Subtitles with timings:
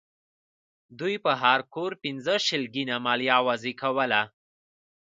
[0.99, 4.21] دوی پر هر کور پنځه شلینګه مالیه وضع کوله.